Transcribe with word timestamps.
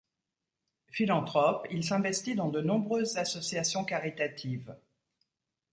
Philanthrope, 0.89 1.67
il 1.69 1.83
s'investit 1.83 2.33
dans 2.33 2.49
de 2.49 2.59
nombreuses 2.59 3.17
associations 3.17 3.85
caritatives. 3.85 4.75